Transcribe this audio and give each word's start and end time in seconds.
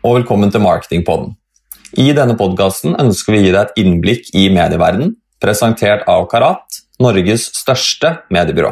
Og 0.00 0.14
velkommen 0.16 0.48
til 0.48 0.62
Marketingpodden. 0.64 1.34
I 2.00 2.14
denne 2.16 2.32
podkasten 2.32 2.94
ønsker 3.02 3.34
vi 3.34 3.40
å 3.42 3.44
gi 3.44 3.50
deg 3.52 3.58
et 3.66 3.80
innblikk 3.82 4.30
i 4.32 4.46
medieverdenen, 4.48 5.10
presentert 5.44 6.06
av 6.08 6.24
Karat, 6.30 6.78
Norges 7.04 7.50
største 7.58 8.14
mediebyrå. 8.32 8.70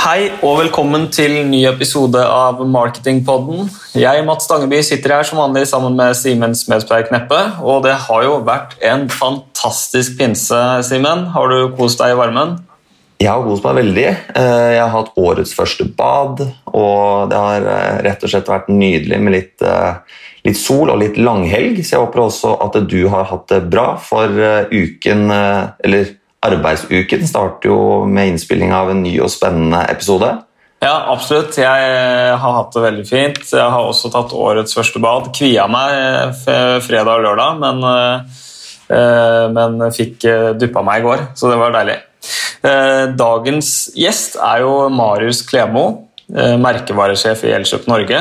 Hei 0.00 0.30
og 0.38 0.62
velkommen 0.62 1.10
til 1.12 1.36
ny 1.50 1.66
episode 1.68 2.22
av 2.24 2.64
Marketingpodden. 2.64 3.68
Jeg 4.00 4.24
Mats 4.24 4.48
Stangeby, 4.48 4.80
sitter 4.80 5.18
her 5.18 5.28
som 5.28 5.42
vanlig 5.42 5.66
sammen 5.68 6.00
med 6.00 6.16
Simen 6.16 6.56
Smedsberg 6.56 7.10
Kneppe. 7.10 7.42
Og 7.60 7.84
det 7.84 7.98
har 8.06 8.24
jo 8.24 8.40
vært 8.48 8.78
en 8.80 9.10
fantastisk 9.12 10.16
pinse, 10.16 10.64
Simen. 10.88 11.28
Har 11.36 11.52
du 11.52 11.74
kost 11.76 12.00
deg 12.00 12.16
i 12.16 12.22
varmen? 12.24 12.62
Jeg 13.24 13.32
har 13.32 13.44
kost 13.46 13.64
meg 13.64 13.78
veldig. 13.78 14.04
Eh, 14.36 14.70
jeg 14.74 14.82
har 14.82 14.92
hatt 14.92 15.14
årets 15.16 15.54
første 15.56 15.86
bad, 15.96 16.42
og 16.76 17.30
det 17.30 17.38
har 17.40 17.68
eh, 17.72 18.02
rett 18.04 18.26
og 18.26 18.32
slett 18.32 18.50
vært 18.52 18.68
nydelig 18.68 19.20
med 19.22 19.32
litt, 19.32 19.64
eh, 19.64 20.18
litt 20.44 20.60
sol 20.60 20.92
og 20.92 21.00
litt 21.00 21.16
langhelg. 21.16 21.80
Så 21.80 21.96
jeg 21.96 22.02
håper 22.02 22.24
også 22.26 22.52
at 22.66 22.76
du 22.90 22.98
har 23.08 23.30
hatt 23.30 23.48
det 23.48 23.62
bra, 23.72 23.94
for 23.96 24.28
uken, 24.68 25.30
eller 25.32 26.12
arbeidsuken 26.44 27.24
starter 27.24 27.70
jo 27.70 27.78
med 28.04 28.34
innspilling 28.34 28.74
av 28.76 28.92
en 28.92 29.00
ny 29.06 29.16
og 29.24 29.32
spennende 29.32 29.86
episode. 29.88 30.34
Ja, 30.84 30.98
absolutt. 31.08 31.56
Jeg 31.56 31.90
har 32.36 32.56
hatt 32.58 32.74
det 32.76 32.84
veldig 32.84 33.08
fint. 33.08 33.44
Jeg 33.48 33.72
har 33.72 33.88
også 33.88 34.12
tatt 34.12 34.36
årets 34.36 34.76
første 34.76 35.00
bad. 35.00 35.32
Kvia 35.32 35.64
meg 35.72 36.36
fredag 36.84 37.22
og 37.22 37.24
lørdag, 37.24 37.62
men, 37.64 37.86
men 39.56 39.92
fikk 39.96 40.28
duppa 40.60 40.84
meg 40.84 41.00
i 41.00 41.08
går, 41.08 41.30
så 41.40 41.54
det 41.54 41.62
var 41.62 41.80
deilig. 41.80 42.02
Eh, 42.64 43.06
dagens 43.12 43.70
gjest 43.92 44.38
er 44.40 44.62
jo 44.64 44.88
Marius 44.88 45.42
Klemo, 45.44 46.08
eh, 46.32 46.56
merkevaresjef 46.56 47.44
i 47.44 47.52
Elkjøp 47.58 47.86
Norge. 47.90 48.20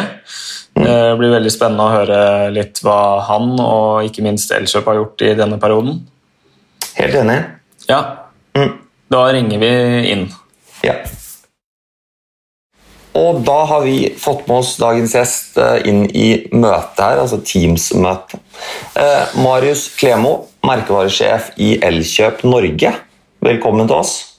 Mm. 0.75 0.83
Eh, 0.83 1.03
det 1.11 1.17
blir 1.21 1.31
veldig 1.31 1.53
spennende 1.53 1.85
å 1.85 1.93
høre 1.93 2.51
litt 2.51 2.81
hva 2.83 3.21
han 3.29 3.53
og 3.61 4.09
ikke 4.09 4.25
minst 4.25 4.51
Elkjøp 4.51 4.89
har 4.89 4.99
gjort 4.99 5.23
i 5.23 5.33
denne 5.39 5.59
perioden. 5.61 6.01
Helt 6.97 7.15
enig. 7.15 7.39
Ja. 7.87 8.01
Mm. 8.57 8.73
Da 9.13 9.21
ringer 9.31 9.59
vi 9.59 9.71
inn. 10.11 10.25
Ja. 10.83 10.97
Og 13.15 13.45
da 13.45 13.63
har 13.69 13.83
vi 13.85 14.09
fått 14.17 14.47
med 14.49 14.57
oss 14.57 14.75
dagens 14.81 15.13
gjest 15.13 15.57
inn 15.85 16.07
i 16.09 16.49
møtet 16.51 16.99
her, 16.99 17.21
altså 17.21 17.37
Teams-møtet 17.45 18.41
Marius 19.37 19.85
Klemo, 19.95 20.49
merkevaresjef 20.65 21.53
i 21.61 21.77
Elkjøp 21.77 22.43
Norge. 22.43 22.95
Velkommen 23.45 23.87
til 23.87 24.01
oss. 24.01 24.32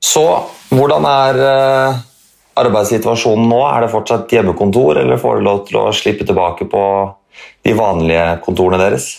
Så 0.00 0.24
hvordan 0.72 1.06
er 1.08 1.42
eh, 1.44 1.98
arbeidssituasjonen 2.60 3.50
nå? 3.50 3.60
Er 3.68 3.84
det 3.84 3.92
fortsatt 3.92 4.32
hjemmekontor, 4.32 5.02
eller 5.02 5.20
får 5.20 5.38
du 5.38 5.46
lov 5.46 5.62
til 5.68 5.80
å 5.82 5.90
slippe 5.94 6.26
tilbake 6.28 6.66
på 6.70 6.84
de 7.66 7.76
vanlige 7.76 8.24
kontorene 8.44 8.80
deres? 8.80 9.12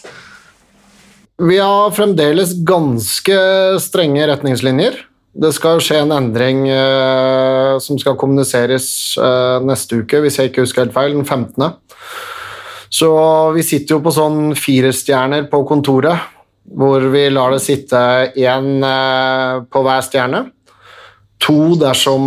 Vi 1.41 1.57
har 1.57 1.93
fremdeles 1.95 2.53
ganske 2.67 3.37
strenge 3.81 4.27
retningslinjer. 4.29 4.99
Det 5.31 5.53
skal 5.55 5.79
skje 5.79 6.01
en 6.03 6.11
endring 6.13 6.65
eh, 6.67 7.77
som 7.79 7.97
skal 8.01 8.17
kommuniseres 8.19 9.15
eh, 9.15 9.63
neste 9.63 10.01
uke, 10.03 10.19
hvis 10.21 10.37
jeg 10.37 10.51
ikke 10.51 10.65
husker 10.65 10.85
helt 10.85 10.97
feil, 10.97 11.15
den 11.15 11.25
15. 11.25 11.71
Så 12.91 13.09
vi 13.55 13.63
sitter 13.63 13.95
jo 13.95 14.03
på 14.03 14.11
sånn 14.11 14.51
firestjerner 14.59 15.47
på 15.51 15.63
kontoret 15.69 16.29
hvor 16.71 17.03
vi 17.11 17.23
lar 17.31 17.55
det 17.55 17.61
sitte 17.63 17.99
én 18.37 18.83
eh, 18.85 19.61
på 19.71 19.83
hver 19.85 20.03
stjerne. 20.05 20.43
To 21.47 21.73
dersom 21.79 22.25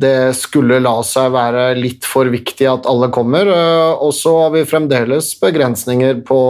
det 0.00 0.34
skulle 0.34 0.80
la 0.82 0.96
seg 1.06 1.30
være 1.34 1.66
litt 1.78 2.06
for 2.08 2.28
viktig 2.32 2.66
at 2.66 2.88
alle 2.90 3.10
kommer. 3.14 3.46
Eh, 3.46 3.92
og 3.94 4.14
så 4.16 4.34
har 4.42 4.54
vi 4.56 4.66
fremdeles 4.68 5.34
begrensninger 5.42 6.22
på 6.26 6.40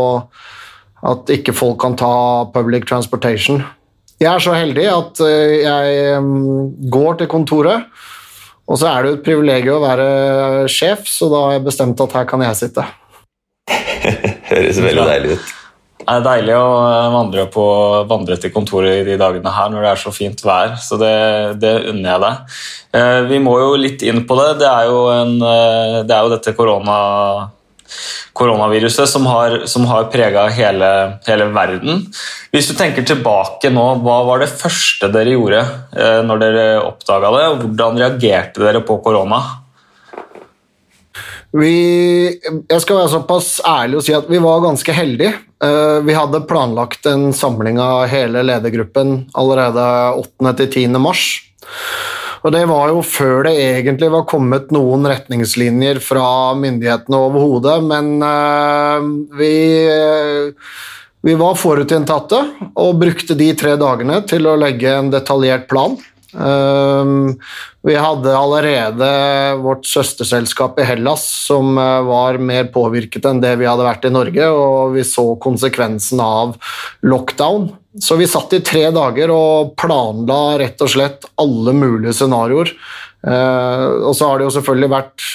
at 1.05 1.33
ikke 1.35 1.53
folk 1.57 1.81
kan 1.83 1.97
ta 2.01 2.15
public 2.55 2.87
transportation. 2.89 3.61
Jeg 4.23 4.31
er 4.31 4.41
så 4.41 4.55
heldig 4.57 4.87
at 4.89 5.21
eh, 5.27 5.57
jeg 5.67 6.23
mm, 6.25 6.91
går 6.93 7.21
til 7.21 7.31
kontoret, 7.31 7.91
og 8.65 8.81
så 8.81 8.89
er 8.89 9.03
det 9.03 9.11
jo 9.11 9.19
et 9.19 9.27
privilegium 9.27 9.83
å 9.83 9.85
være 9.85 10.07
sjef, 10.73 11.05
så 11.11 11.29
da 11.29 11.43
har 11.49 11.59
jeg 11.59 11.67
bestemt 11.67 12.01
at 12.01 12.17
her 12.17 12.31
kan 12.31 12.47
jeg 12.47 12.61
sitte. 12.63 12.87
Høres 14.55 14.81
veldig 14.81 15.11
deilig 15.11 15.37
ut. 15.37 15.53
Det 16.05 16.13
er 16.19 16.25
deilig 16.25 16.53
å 16.61 16.65
eh, 16.85 17.07
vandre, 17.15 17.47
på, 17.49 17.65
vandre 18.11 18.37
til 18.41 18.53
kontoret 18.53 18.99
i 19.01 19.05
de 19.07 19.17
dagene 19.21 19.53
her 19.55 19.71
når 19.73 19.87
det 19.87 19.93
er 19.95 20.01
så 20.03 20.11
fint 20.13 20.43
vær, 20.45 20.75
så 20.77 20.99
det, 21.01 21.15
det 21.63 21.73
unner 21.95 22.11
jeg 22.11 22.23
deg. 22.25 22.59
Eh, 22.99 23.21
vi 23.31 23.39
må 23.41 23.55
jo 23.63 23.71
litt 23.81 24.05
inn 24.05 24.21
på 24.29 24.37
det. 24.37 24.51
Det 24.61 24.69
er 24.69 24.91
jo, 24.91 24.99
en, 25.15 25.33
eh, 25.41 26.03
det 26.05 26.13
er 26.13 26.27
jo 26.27 26.35
dette 26.35 26.53
korona, 26.59 26.99
koronaviruset 28.37 29.09
som 29.09 29.25
har, 29.31 29.63
som 29.71 29.89
har 29.89 30.11
prega 30.13 30.45
hele, 30.53 30.93
hele, 31.25 31.49
verden. 31.57 32.05
Hvis 32.53 32.69
du 32.69 32.77
tenker 32.77 33.09
tilbake 33.09 33.73
nå, 33.73 33.87
hva 34.05 34.21
var 34.29 34.45
det 34.45 34.53
første 34.53 35.09
dere 35.15 35.39
gjorde 35.39 35.65
når 36.27 36.41
dere 36.43 36.65
oppdaga 36.83 37.31
det? 37.37 37.45
og 37.53 37.61
Hvordan 37.63 38.01
reagerte 38.03 38.65
dere 38.65 38.83
på 38.85 38.99
korona? 39.05 39.41
Vi, 41.55 41.75
jeg 42.43 42.83
skal 42.83 42.99
være 42.99 43.13
såpass 43.13 43.61
ærlig 43.63 44.01
og 44.01 44.07
si 44.07 44.15
at 44.17 44.27
vi 44.27 44.41
var 44.43 44.65
ganske 44.65 44.97
heldige. 44.97 45.37
Eh, 45.65 46.03
vi 46.05 46.15
hadde 46.15 46.41
planlagt 46.41 47.07
en 47.07 47.33
samling 47.33 47.81
av 47.81 48.07
hele 48.07 48.43
ledergruppen 48.43 49.31
allerede 49.33 49.85
8.-10. 50.21 50.99
mars. 50.99 51.25
Og 52.45 52.53
Det 52.53 52.65
var 52.69 52.91
jo 52.93 53.01
før 53.01 53.47
det 53.47 53.55
egentlig 53.57 54.11
var 54.13 54.27
kommet 54.29 54.73
noen 54.75 55.07
retningslinjer 55.09 56.01
fra 56.05 56.53
myndighetene 56.61 57.17
overhodet, 57.17 57.79
men 57.89 58.11
uh, 58.21 59.01
vi, 59.39 59.55
vi 61.25 61.37
var 61.41 61.57
forutinntatte 61.57 62.43
og 62.77 63.01
brukte 63.01 63.33
de 63.39 63.49
tre 63.57 63.79
dagene 63.81 64.21
til 64.29 64.45
å 64.45 64.59
legge 64.61 64.93
en 64.93 65.09
detaljert 65.15 65.65
plan. 65.73 65.97
Uh, 66.35 67.35
vi 67.85 67.95
hadde 68.01 68.33
allerede 68.33 69.09
vårt 69.61 69.85
søsterselskap 69.87 70.79
i 70.81 70.87
Hellas 70.89 71.27
som 71.51 71.77
eh, 71.77 72.01
var 72.07 72.39
mer 72.41 72.71
påvirket 72.73 73.27
enn 73.29 73.43
det 73.43 73.51
vi 73.61 73.69
hadde 73.69 73.85
vært 73.85 74.07
i 74.09 74.13
Norge, 74.15 74.47
og 74.49 74.95
vi 74.95 75.05
så 75.05 75.27
konsekvensen 75.37 76.23
av 76.25 76.55
lockdown. 77.05 77.69
Så 78.01 78.17
vi 78.17 78.29
satt 78.31 78.57
i 78.57 78.63
tre 78.65 78.87
dager 78.95 79.35
og 79.35 79.75
planla 79.77 80.57
rett 80.63 80.81
og 80.81 80.95
slett 80.95 81.29
alle 81.41 81.77
mulige 81.77 82.17
scenarioer. 82.17 82.73
Eh, 83.25 83.87
og 84.09 84.17
så 84.17 84.31
har 84.31 84.41
det 84.41 84.49
jo 84.49 84.57
selvfølgelig 84.57 84.93
vært 84.95 85.31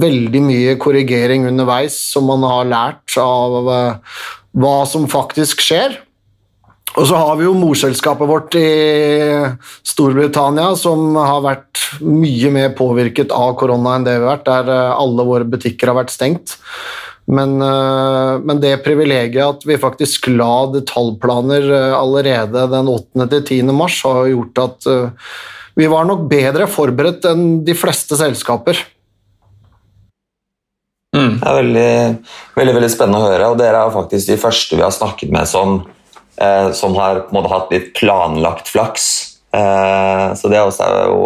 veldig 0.00 0.42
mye 0.48 0.76
korrigering 0.80 1.44
underveis 1.52 2.00
som 2.14 2.26
man 2.32 2.48
har 2.48 2.72
lært 2.72 3.20
av 3.20 3.74
eh, 3.76 4.22
hva 4.56 4.78
som 4.88 5.04
faktisk 5.04 5.60
skjer. 5.68 6.00
Og 6.98 7.06
så 7.06 7.18
har 7.18 7.36
vi 7.38 7.46
jo 7.46 7.54
morselskapet 7.54 8.26
vårt 8.26 8.56
i 8.58 8.70
Storbritannia, 9.86 10.72
som 10.78 11.14
har 11.14 11.44
vært 11.44 11.84
mye 12.02 12.50
mer 12.54 12.72
påvirket 12.78 13.30
av 13.34 13.54
korona 13.60 13.94
enn 13.96 14.06
det 14.06 14.16
vi 14.16 14.26
har 14.26 14.32
vært, 14.32 14.48
der 14.48 14.72
eh, 14.74 14.98
alle 15.04 15.26
våre 15.28 15.46
butikker 15.46 15.92
har 15.92 16.00
vært 16.00 16.14
stengt. 16.14 16.56
Men, 17.30 17.60
eh, 17.62 18.32
men 18.42 18.62
det 18.62 18.80
privilegiet 18.82 19.44
at 19.44 19.66
vi 19.68 19.78
faktisk 19.78 20.32
la 20.34 20.66
detaljplaner 20.74 21.68
eh, 21.78 21.94
allerede 21.94 22.66
den 22.74 22.90
8. 22.90 23.28
til 23.36 23.44
10. 23.62 23.74
mars, 23.76 24.00
har 24.02 24.26
gjort 24.32 24.62
at 24.64 24.90
vi 25.78 25.86
var 25.88 26.08
nok 26.08 26.26
bedre 26.28 26.66
forberedt 26.68 27.28
enn 27.30 27.62
de 27.64 27.76
fleste 27.78 28.18
selskaper. 28.18 28.82
Mm. 31.14 31.38
Det 31.38 31.46
er 31.46 31.56
veldig, 31.56 31.94
veldig, 32.58 32.74
veldig 32.80 32.90
spennende 32.90 33.22
å 33.22 33.30
høre, 33.30 33.54
og 33.54 33.58
dere 33.62 33.86
er 33.86 33.94
faktisk 33.94 34.34
de 34.34 34.42
første 34.42 34.78
vi 34.78 34.84
har 34.84 34.94
snakket 34.94 35.30
med 35.34 35.46
som 35.50 35.80
eh, 36.40 36.70
som 36.76 36.96
har 36.98 37.24
på 37.24 37.34
en 37.34 37.38
måte 37.40 37.52
hatt 37.52 37.74
litt 37.74 37.92
planlagt 37.98 38.70
flaks. 38.72 39.06
Eh, 39.52 40.26
så 40.38 40.50
det 40.50 40.62
også 40.62 40.86
er, 40.86 41.10
jo, 41.10 41.22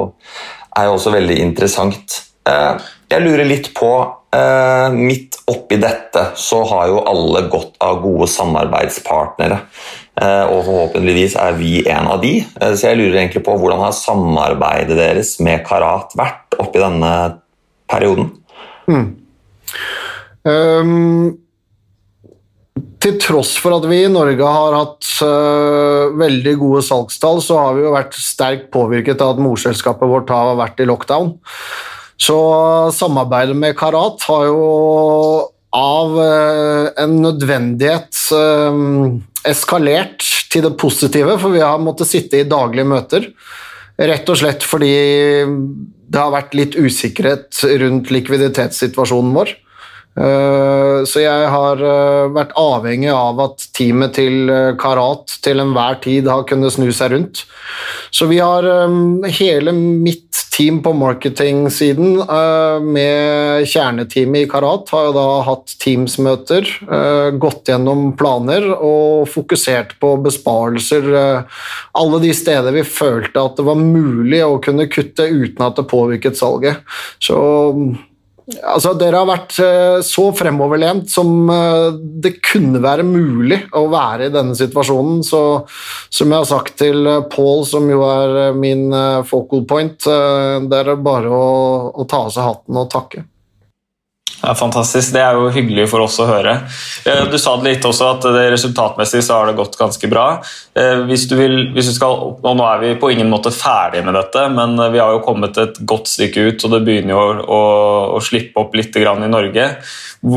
er 0.76 0.88
jo 0.88 0.98
også 0.98 1.14
veldig 1.14 1.38
interessant. 1.44 2.20
Eh, 2.48 2.90
jeg 3.12 3.24
lurer 3.24 3.46
litt 3.48 3.70
på 3.76 3.90
eh, 4.34 4.94
Midt 4.94 5.38
oppi 5.50 5.76
dette 5.80 6.30
så 6.40 6.62
har 6.70 6.88
jo 6.88 7.02
alle 7.08 7.44
godt 7.52 7.76
av 7.84 8.00
gode 8.04 8.28
samarbeidspartnere. 8.32 9.60
Eh, 10.14 10.44
og 10.46 10.64
forhåpentligvis 10.66 11.36
er 11.42 11.56
vi 11.58 11.76
en 11.90 12.08
av 12.14 12.22
de. 12.22 12.38
Eh, 12.40 12.74
så 12.74 12.90
jeg 12.90 13.00
lurer 13.00 13.20
egentlig 13.20 13.44
på 13.46 13.56
hvordan 13.60 13.82
har 13.84 13.96
samarbeidet 13.96 14.96
deres 14.98 15.36
med 15.44 15.64
Karat 15.66 16.16
vært 16.18 16.56
oppi 16.62 16.82
denne 16.82 17.12
perioden? 17.90 18.32
Mm. 18.88 19.06
Um, 20.44 21.43
til 23.04 23.16
tross 23.20 23.54
for 23.60 23.76
at 23.76 23.86
vi 23.88 24.02
i 24.04 24.12
Norge 24.12 24.52
har 24.56 24.76
hatt 24.78 25.08
uh, 25.24 26.12
veldig 26.16 26.54
gode 26.60 26.84
salgstall, 26.86 27.42
så 27.44 27.58
har 27.60 27.76
vi 27.76 27.84
jo 27.84 27.94
vært 27.94 28.16
sterkt 28.16 28.70
påvirket 28.74 29.20
av 29.24 29.34
at 29.34 29.42
morselskapet 29.44 30.10
vårt 30.10 30.32
har 30.32 30.56
vært 30.58 30.80
i 30.80 30.88
lockdown. 30.88 31.34
Så 32.20 32.36
samarbeidet 32.94 33.56
med 33.58 33.76
Karat 33.76 34.22
har 34.28 34.46
jo 34.48 34.62
av 35.74 36.16
uh, 36.16 36.92
en 37.02 37.18
nødvendighet 37.24 38.22
uh, 38.32 39.18
eskalert 39.44 40.24
til 40.52 40.64
det 40.64 40.76
positive, 40.80 41.36
for 41.42 41.52
vi 41.52 41.64
har 41.64 41.82
måttet 41.82 42.12
sitte 42.12 42.40
i 42.40 42.48
daglige 42.48 42.88
møter. 42.88 43.28
Rett 43.94 44.30
og 44.30 44.38
slett 44.40 44.64
fordi 44.66 44.94
det 45.44 46.18
har 46.18 46.32
vært 46.34 46.56
litt 46.56 46.78
usikkerhet 46.78 47.60
rundt 47.82 48.10
likviditetssituasjonen 48.14 49.34
vår. 49.36 49.52
Eh, 50.14 51.00
så 51.10 51.24
jeg 51.24 51.46
har 51.50 51.80
eh, 51.82 52.28
vært 52.34 52.54
avhengig 52.58 53.10
av 53.10 53.40
at 53.42 53.66
teamet 53.74 54.14
til 54.14 54.50
eh, 54.52 54.70
Karat 54.78 55.40
til 55.42 55.62
enhver 55.62 55.98
tid 56.04 56.30
har 56.30 56.46
kunnet 56.46 56.76
snu 56.76 56.86
seg 56.94 57.16
rundt. 57.16 57.42
Så 58.14 58.28
vi 58.30 58.38
har 58.38 58.66
hele 59.40 59.72
mitt 59.74 60.38
team 60.54 60.78
på 60.84 60.92
marketing-siden 60.94 62.20
med 62.94 63.66
kjerneteamet 63.66 64.44
i 64.44 64.50
Karat 64.52 64.92
har 64.94 65.08
jo 65.08 65.14
da 65.16 65.24
hatt 65.48 65.74
Teams-møter, 65.82 66.68
gått 67.42 67.72
gjennom 67.72 68.12
planer 68.14 68.68
og 68.76 69.26
fokusert 69.32 69.96
på 69.98 70.12
besparelser 70.22 71.10
alle 71.10 72.22
de 72.22 72.30
steder 72.38 72.78
vi 72.78 72.86
følte 72.86 73.42
at 73.42 73.58
det 73.58 73.66
var 73.66 73.82
mulig 73.82 74.44
å 74.46 74.60
kunne 74.62 74.86
kutte 74.86 75.26
uten 75.26 75.66
at 75.66 75.80
det 75.80 75.88
påvirket 75.90 76.38
salget. 76.38 76.86
Så 77.18 77.40
Altså, 78.44 78.90
dere 79.00 79.22
har 79.22 79.28
vært 79.28 79.54
eh, 79.64 79.98
så 80.04 80.26
fremoverlent 80.36 81.08
som 81.08 81.48
eh, 81.48 81.96
det 81.96 82.34
kunne 82.44 82.82
være 82.84 83.06
mulig 83.08 83.62
å 83.72 83.86
være 83.88 84.28
i 84.28 84.34
denne 84.34 84.56
situasjonen. 84.58 85.22
Så 85.24 85.40
som 86.12 86.28
jeg 86.28 86.42
har 86.42 86.50
sagt 86.50 86.76
til 86.82 87.08
eh, 87.08 87.22
Paul, 87.32 87.64
som 87.68 87.88
jo 87.88 88.02
er 88.04 88.52
min 88.58 88.90
focal 89.24 89.64
point, 89.68 89.96
det 90.04 90.82
er 90.82 90.92
bare 91.00 91.32
å, 91.32 91.46
å 91.96 92.08
ta 92.10 92.26
av 92.26 92.34
seg 92.34 92.50
hatten 92.50 92.82
og 92.82 92.90
takke. 92.92 93.24
Ja, 94.44 94.52
fantastisk. 94.54 95.14
Det 95.14 95.22
er 95.24 95.38
jo 95.38 95.48
hyggelig 95.54 95.86
for 95.88 96.04
oss 96.04 96.18
å 96.20 96.26
høre. 96.28 96.58
Eh, 97.08 97.22
du 97.32 97.38
sa 97.40 97.54
det 97.56 97.70
litt 97.70 97.86
også 97.88 98.10
at 98.10 98.26
resultatmessig 98.52 99.22
så 99.24 99.38
har 99.38 99.48
det 99.48 99.56
gått 99.56 99.78
ganske 99.80 100.10
bra. 100.10 100.26
Eh, 100.76 101.00
hvis 101.08 101.24
du 101.30 101.36
vil, 101.38 101.54
hvis 101.72 101.88
du 101.88 101.94
skal, 101.96 102.18
og 102.36 102.58
Nå 102.58 102.66
er 102.68 102.82
vi 102.82 102.90
på 103.00 103.08
ingen 103.14 103.30
måte 103.32 103.54
ferdige 103.54 104.04
med 104.04 104.18
dette, 104.18 104.42
men 104.52 104.76
vi 104.92 105.00
har 105.00 105.14
jo 105.14 105.22
kommet 105.24 105.56
et 105.62 105.80
godt 105.80 106.12
stykke 106.12 106.44
ut, 106.50 106.66
og 106.66 106.76
det 106.76 106.82
begynner 106.84 107.14
jo 107.16 107.24
å, 107.56 107.62
å 108.18 108.20
slippe 108.20 108.60
opp 108.60 108.76
litt 108.76 109.00
i 109.00 109.06
Norge. 109.32 109.70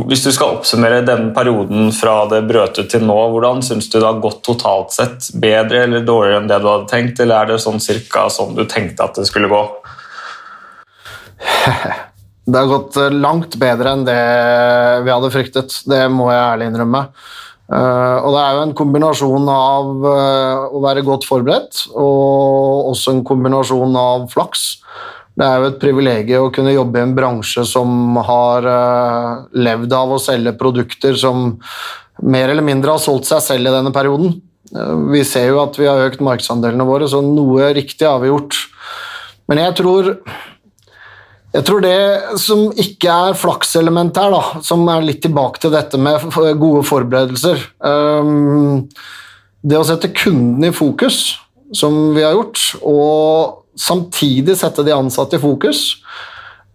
Hvis 0.07 0.23
du 0.23 0.31
skal 0.31 0.55
oppsummere 0.55 1.03
denne 1.07 1.35
perioden 1.35 1.91
fra 1.95 2.21
det 2.31 2.45
brøt 2.47 2.79
ut 2.79 2.89
til 2.91 3.03
nå, 3.07 3.19
hvordan 3.35 3.59
syns 3.63 3.91
du 3.91 3.99
det 3.99 4.07
har 4.07 4.23
gått 4.23 4.41
totalt 4.47 4.95
sett? 4.95 5.31
Bedre 5.35 5.83
eller 5.83 6.07
dårligere 6.07 6.41
enn 6.41 6.51
det 6.51 6.63
du 6.63 6.71
hadde 6.71 6.91
tenkt, 6.91 7.19
eller 7.23 7.43
er 7.43 7.53
det 7.53 7.63
sånn 7.63 7.83
cirka 7.83 8.29
sånn 8.31 8.55
du 8.55 8.63
tenkte 8.67 9.03
at 9.03 9.19
det 9.19 9.27
skulle 9.27 9.51
gå? 9.51 9.63
Det 12.47 12.55
har 12.61 12.69
gått 12.71 12.95
eh, 12.95 13.11
langt 13.11 13.57
bedre 13.59 13.91
enn 13.91 14.05
det 14.07 14.21
vi 15.03 15.11
hadde 15.11 15.33
fryktet. 15.33 15.81
Det 15.89 16.05
må 16.13 16.29
jeg 16.31 16.45
ærlig 16.45 16.71
innrømme. 16.71 17.03
Uh, 17.67 18.23
og 18.23 18.31
det 18.31 18.41
er 18.41 18.53
jo 18.55 18.59
en 18.63 18.77
kombinasjon 18.79 19.49
av 19.51 20.05
uh, 20.05 20.69
å 20.71 20.79
være 20.85 21.01
godt 21.03 21.25
forberedt 21.27 21.81
og 21.99 22.93
også 22.93 23.11
en 23.11 23.25
kombinasjon 23.27 23.97
av 23.99 24.29
flaks. 24.31 24.61
Det 25.35 25.43
er 25.43 25.59
jo 25.59 25.67
et 25.73 25.81
privilegium 25.81 26.45
å 26.47 26.53
kunne 26.55 26.71
jobbe 26.71 27.01
i 27.01 27.03
en 27.03 27.11
bransje 27.17 27.65
som 27.67 28.15
har 28.25 28.65
levd 29.53 29.91
av 29.93 30.15
å 30.15 30.21
selge 30.23 30.55
produkter 30.57 31.19
som 31.19 31.51
mer 32.25 32.49
eller 32.49 32.65
mindre 32.65 32.95
har 32.95 33.03
solgt 33.03 33.27
seg 33.29 33.43
selv 33.45 33.69
i 33.69 33.75
denne 33.75 33.91
perioden. 33.93 34.39
vi 35.11 35.21
ser 35.27 35.51
jo 35.51 35.59
at 35.61 35.77
vi 35.77 35.85
har 35.85 36.07
økt 36.07 36.23
markedsandelene 36.25 36.87
våre, 36.87 37.05
så 37.11 37.21
noe 37.21 37.69
riktig 37.77 38.07
har 38.07 38.23
vi 38.23 38.31
gjort. 38.31 38.57
Men 39.47 39.61
jeg 39.61 39.77
tror 39.83 40.09
jeg 41.55 41.63
tror 41.67 41.83
det 41.83 41.97
som 42.43 42.65
ikke 42.75 43.11
er 43.29 43.37
flakselement 43.39 44.17
her, 44.19 44.33
da, 44.33 44.61
som 44.65 44.83
er 44.91 45.05
litt 45.05 45.21
tilbake 45.23 45.61
til 45.63 45.71
dette 45.73 45.99
med 45.99 46.25
gode 46.59 46.83
forberedelser 46.87 47.61
um, 47.79 48.83
Det 49.63 49.79
å 49.79 49.85
sette 49.87 50.11
kunden 50.15 50.67
i 50.67 50.73
fokus, 50.75 51.37
som 51.75 52.11
vi 52.15 52.25
har 52.25 52.35
gjort, 52.35 52.59
og 52.87 53.79
samtidig 53.79 54.57
sette 54.59 54.85
de 54.85 54.95
ansatte 54.95 55.39
i 55.39 55.43
fokus, 55.43 56.01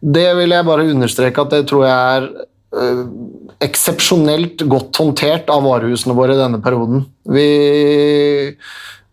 det 0.03 0.27
vil 0.39 0.55
jeg 0.55 0.67
bare 0.67 0.89
understreke 0.91 1.45
at 1.45 1.53
det 1.55 1.63
tror 1.71 1.87
jeg 1.87 2.17
er 2.17 2.29
uh, 2.75 3.05
eksepsjonelt 3.63 4.65
godt 4.73 4.99
håndtert 4.99 5.53
av 5.53 5.67
varehusene 5.69 6.17
våre 6.17 6.35
i 6.35 6.41
denne 6.41 6.61
perioden. 6.65 7.05
Vi, 7.29 7.49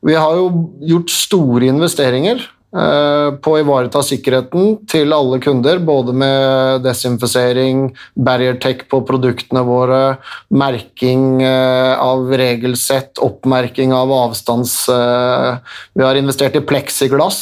vi 0.08 0.16
har 0.18 0.40
jo 0.40 0.50
gjort 0.88 1.14
store 1.14 1.70
investeringer 1.70 2.42
Eh, 2.42 2.59
på 2.70 3.54
å 3.54 3.60
ivareta 3.64 4.02
sikkerheten 4.06 4.76
til 4.90 5.14
alle 5.16 5.40
kunder, 5.42 5.80
både 5.82 6.14
med 6.14 6.84
desinfisering, 6.86 7.88
barrier 8.14 8.60
tech 8.62 8.84
på 8.92 9.00
produktene 9.08 9.64
våre, 9.66 10.20
merking 10.54 11.42
eh, 11.42 11.96
av 11.98 12.30
regelsett, 12.30 13.18
oppmerking 13.26 13.96
av 13.96 14.14
avstands... 14.14 14.84
Eh, 14.94 15.58
vi 15.98 16.06
har 16.06 16.20
investert 16.20 16.56
i 16.60 16.62
pleksiglass. 16.62 17.42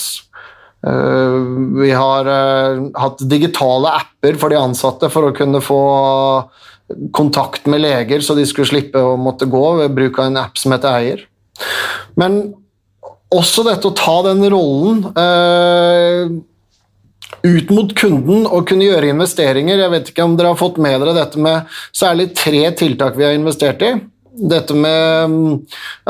Vi 0.78 1.90
har 1.92 2.28
hatt 2.96 3.24
digitale 3.28 3.92
apper 3.98 4.38
for 4.40 4.54
de 4.54 4.60
ansatte 4.62 5.10
for 5.12 5.28
å 5.28 5.34
kunne 5.36 5.60
få 5.60 5.80
kontakt 7.12 7.66
med 7.66 7.82
leger, 7.84 8.22
så 8.22 8.36
de 8.38 8.46
skulle 8.48 8.70
slippe 8.70 9.02
å 9.02 9.18
måtte 9.20 9.50
gå 9.50 9.64
ved 9.82 9.96
bruk 9.98 10.20
av 10.22 10.30
en 10.30 10.40
app 10.46 10.60
som 10.60 10.76
heter 10.76 11.02
Eier. 11.02 11.26
Men 12.20 12.40
også 13.34 13.66
dette 13.68 13.90
å 13.90 13.96
ta 13.98 14.20
den 14.30 14.44
rollen 14.52 15.02
eh, 15.20 16.36
ut 17.44 17.72
mot 17.76 17.96
kunden 17.98 18.46
og 18.48 18.68
kunne 18.70 18.88
gjøre 18.88 19.12
investeringer. 19.12 19.84
Jeg 19.84 19.94
vet 19.94 20.12
ikke 20.12 20.28
om 20.28 20.38
dere 20.38 20.54
har 20.54 20.60
fått 20.60 20.80
med 20.82 21.00
dere 21.02 21.16
dette 21.18 21.42
med 21.42 21.80
særlig 21.96 22.32
tre 22.38 22.64
tiltak 22.78 23.18
vi 23.20 23.28
har 23.28 23.36
investert 23.36 23.84
i. 23.84 23.98
Dette 24.38 24.76
med 24.78 25.32
mm, 25.34 25.54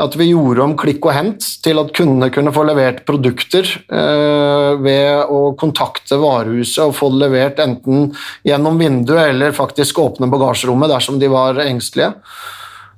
at 0.04 0.16
vi 0.20 0.28
gjorde 0.28 0.60
om 0.60 0.74
klikk 0.78 1.06
og 1.08 1.14
hent 1.16 1.46
til 1.64 1.80
at 1.80 1.94
kundene 1.96 2.28
kunne 2.34 2.52
få 2.52 2.66
levert 2.68 3.00
produkter 3.08 3.64
eh, 3.64 4.72
ved 4.84 5.32
å 5.32 5.54
kontakte 5.58 6.20
varehuset 6.20 6.84
og 6.84 6.96
få 6.98 7.08
det 7.14 7.22
levert 7.24 7.62
enten 7.64 8.10
gjennom 8.46 8.76
vinduet 8.78 9.30
eller 9.32 9.56
faktisk 9.56 10.02
åpne 10.04 10.28
bagasjerommet 10.30 10.92
dersom 10.92 11.18
de 11.22 11.32
var 11.32 11.62
engstelige. 11.64 12.12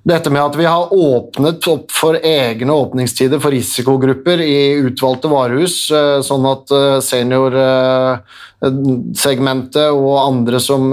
Dette 0.02 0.30
med 0.32 0.42
at 0.42 0.56
vi 0.56 0.64
har 0.64 0.94
åpnet 0.96 1.66
opp 1.68 1.90
for 1.92 2.16
egne 2.24 2.72
åpningstider 2.72 3.36
for 3.40 3.50
risikogrupper 3.52 4.40
i 4.40 4.72
utvalgte 4.80 5.28
varehus, 5.28 5.90
eh, 5.92 6.20
sånn 6.24 6.46
at 6.48 6.70
eh, 6.72 7.00
seniorsegmentet 7.04 9.76
eh, 9.82 9.90
og 9.92 10.16
andre 10.22 10.60
som 10.64 10.88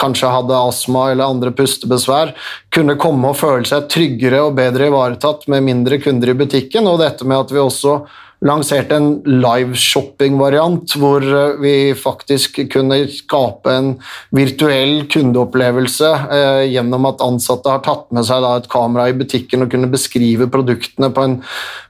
kanskje 0.00 0.32
hadde 0.32 0.56
astma 0.56 1.12
eller 1.12 1.28
andre 1.28 1.52
pustebesvær, 1.52 2.32
kunne 2.72 2.96
komme 2.96 3.28
og 3.28 3.36
føle 3.42 3.68
seg 3.68 3.92
tryggere 3.92 4.40
og 4.46 4.56
bedre 4.56 4.88
ivaretatt 4.88 5.44
med 5.52 5.68
mindre 5.68 6.00
kunder 6.00 6.32
i 6.32 6.40
butikken, 6.46 6.88
og 6.88 7.04
dette 7.04 7.28
med 7.28 7.44
at 7.44 7.52
vi 7.52 7.60
også 7.60 8.08
lanserte 8.46 8.96
en 8.98 9.08
liveshopping-variant 9.26 10.96
hvor 10.98 11.22
eh, 11.22 11.58
vi 11.62 11.74
faktisk 11.98 12.58
kunne 12.72 13.04
skape 13.12 13.70
en 13.70 13.90
virtuell 14.34 15.04
kundeopplevelse 15.12 16.10
eh, 16.36 16.62
gjennom 16.72 17.06
at 17.10 17.22
ansatte 17.24 17.70
har 17.70 17.84
tatt 17.86 18.08
med 18.14 18.26
seg 18.26 18.42
da, 18.44 18.56
et 18.58 18.70
kamera 18.72 19.08
i 19.10 19.16
butikken 19.16 19.64
og 19.64 19.70
kunne 19.74 19.90
beskrive 19.92 20.50
produktene 20.52 21.12
på 21.14 21.26
en 21.28 21.38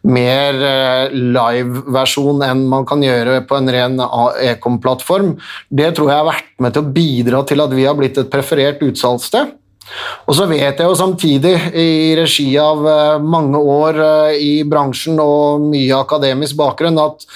mer 0.05 0.61
eh, 0.69 1.17
live-versjon 1.17 2.45
enn 2.47 2.67
man 2.73 2.87
kan 2.89 3.05
gjøre 3.05 3.41
på 3.49 3.59
en 3.59 3.73
ren 3.73 3.99
ekom-plattform. 4.53 5.35
Det 5.73 5.93
tror 5.97 6.13
jeg 6.13 6.21
har 6.21 6.31
vært 6.31 6.53
med 6.63 6.77
til 6.77 6.85
å 6.85 6.95
bidra 7.01 7.43
til 7.49 7.65
at 7.65 7.75
vi 7.75 7.89
har 7.89 7.97
blitt 7.99 8.21
et 8.21 8.33
preferert 8.33 8.85
utsalgssted. 8.85 9.57
Og 10.27 10.37
så 10.39 10.47
vet 10.51 10.79
jeg 10.79 10.87
jo 10.87 10.99
samtidig, 10.99 11.57
i 11.75 12.15
regi 12.19 12.51
av 12.61 12.87
eh, 12.89 13.25
mange 13.25 13.59
år 13.59 13.99
eh, 14.05 14.39
i 14.43 14.53
bransjen 14.69 15.21
og 15.23 15.67
mye 15.73 15.99
akademisk 15.99 16.59
bakgrunn, 16.61 17.01
at 17.03 17.27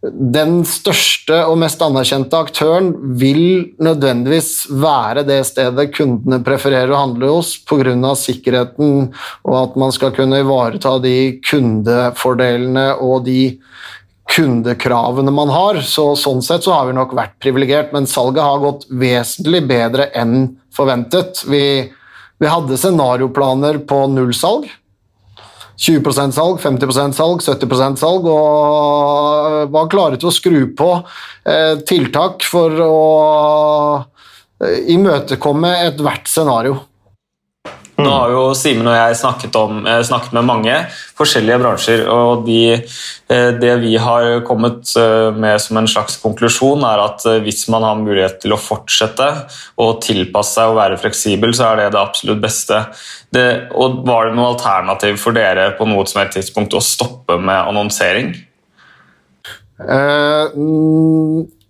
den 0.00 0.62
største 0.64 1.42
og 1.44 1.58
mest 1.60 1.82
anerkjente 1.84 2.38
aktøren 2.38 2.88
vil 3.20 3.74
nødvendigvis 3.84 4.70
være 4.72 5.26
det 5.28 5.42
stedet 5.50 5.90
kundene 5.92 6.38
prefererer 6.44 6.94
å 6.94 7.02
handle 7.02 7.34
hos 7.34 7.52
pga. 7.68 8.14
sikkerheten 8.16 9.10
og 9.44 9.56
at 9.58 9.76
man 9.76 9.92
skal 9.92 10.14
kunne 10.16 10.40
ivareta 10.40 10.96
de 11.04 11.36
kundefordelene 11.44 12.94
og 12.96 13.26
de 13.28 13.60
kundekravene 14.30 15.32
man 15.34 15.50
har. 15.52 15.80
Så, 15.86 16.12
sånn 16.18 16.42
sett 16.44 16.66
så 16.66 16.74
har 16.76 16.88
vi 16.88 16.96
nok 16.96 17.14
vært 17.18 17.38
privilegert, 17.42 17.94
men 17.94 18.08
salget 18.10 18.44
har 18.46 18.62
gått 18.62 18.86
vesentlig 18.90 19.64
bedre 19.70 20.10
enn 20.16 20.52
forventet. 20.74 21.42
Vi, 21.50 21.64
vi 22.40 22.52
hadde 22.52 22.78
scenarioplaner 22.80 23.82
på 23.90 24.04
nullsalg. 24.14 24.68
20% 25.80 26.36
salg, 26.36 26.58
50% 26.60 27.16
salg, 27.16 27.40
70% 27.40 28.00
salg, 28.02 28.26
og 28.28 29.70
var 29.72 29.88
klare 29.88 30.18
til 30.20 30.28
å 30.28 30.34
skru 30.34 30.58
på 30.76 30.90
eh, 31.48 31.80
tiltak 31.88 32.44
for 32.44 32.82
å 32.84 32.98
eh, 34.60 34.90
imøtekomme 34.92 35.72
ethvert 35.86 36.28
scenario. 36.28 36.76
Nå 38.00 38.08
mm. 38.08 38.14
har 38.16 38.32
jo 38.34 38.42
Simen 38.56 38.88
og 38.88 38.96
jeg 38.96 39.18
snakket, 39.20 39.56
om, 39.60 39.84
eh, 39.86 40.00
snakket, 40.06 40.32
med 40.36 40.48
mange 40.48 40.76
forskjellige 41.18 41.58
bransjer, 41.62 42.02
og 42.10 42.44
de, 42.46 42.60
eh, 42.80 43.50
det 43.60 43.74
vi 43.82 43.94
har 44.00 44.40
kommet 44.48 44.90
eh, 44.96 45.30
med 45.36 45.60
som 45.62 45.80
en 45.80 45.88
slags 45.90 46.16
konklusjon, 46.22 46.84
er 46.88 47.04
at 47.04 47.26
hvis 47.44 47.66
man 47.72 47.86
har 47.86 48.00
mulighet 48.00 48.40
til 48.42 48.56
å 48.56 48.60
fortsette 48.60 49.28
å 49.80 49.92
tilpasse 50.02 50.56
seg 50.58 50.72
og 50.72 50.80
være 50.80 51.00
fleksibel, 51.00 51.54
så 51.56 51.70
er 51.70 51.82
det 51.82 51.88
det 51.94 52.02
absolutt 52.02 52.42
beste. 52.42 52.84
Det, 53.30 53.46
og 53.76 54.00
Var 54.06 54.30
det 54.30 54.36
noe 54.38 54.54
alternativ 54.54 55.20
for 55.22 55.36
dere 55.36 55.70
på 55.78 55.86
noe 55.88 56.06
som 56.08 56.22
helst 56.22 56.38
tidspunkt 56.38 56.74
å 56.74 56.82
stoppe 56.82 57.36
med 57.38 57.58
annonsering? 57.68 58.32
Eh, 59.80 60.56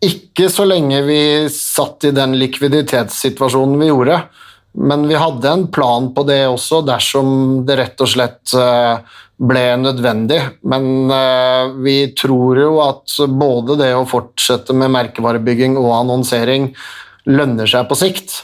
ikke 0.01 0.49
så 0.51 0.65
lenge 0.65 1.03
vi 1.05 1.23
satt 1.53 2.09
i 2.09 2.15
den 2.17 2.39
likviditetssituasjonen 2.41 3.81
vi 3.83 3.91
gjorde. 3.91 4.23
Men 4.73 5.09
vi 5.09 5.15
hadde 5.19 5.49
en 5.51 5.67
plan 5.73 6.13
på 6.15 6.23
det 6.29 6.45
også, 6.47 6.85
dersom 6.87 7.65
det 7.67 7.79
rett 7.81 8.03
og 8.05 8.11
slett 8.11 8.53
eh, 8.55 9.17
ble 9.41 9.65
nødvendig. 9.83 10.39
Men 10.71 11.11
eh, 11.15 11.73
vi 11.83 11.97
tror 12.19 12.61
jo 12.61 12.77
at 12.85 13.17
både 13.27 13.79
det 13.81 13.91
å 13.97 14.07
fortsette 14.09 14.77
med 14.77 14.93
merkevarebygging 14.95 15.79
og 15.81 15.91
annonsering 15.97 16.71
lønner 17.31 17.71
seg 17.71 17.89
på 17.91 17.99
sikt. 17.99 18.37